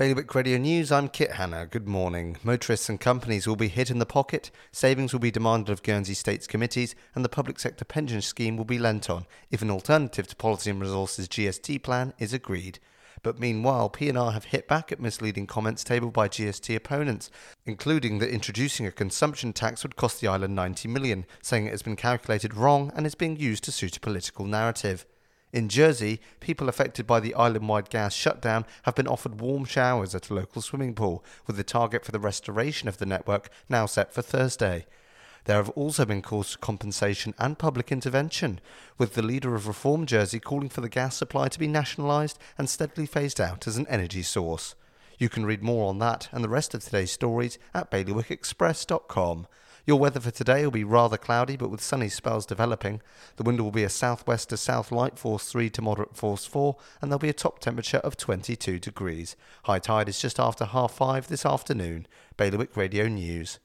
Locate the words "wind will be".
53.42-53.84